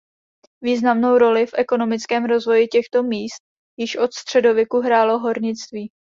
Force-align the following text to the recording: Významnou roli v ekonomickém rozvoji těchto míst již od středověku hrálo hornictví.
Významnou 0.63 1.17
roli 1.17 1.45
v 1.45 1.53
ekonomickém 1.57 2.25
rozvoji 2.25 2.67
těchto 2.67 3.03
míst 3.03 3.43
již 3.77 3.95
od 3.95 4.13
středověku 4.13 4.77
hrálo 4.79 5.19
hornictví. 5.19 5.91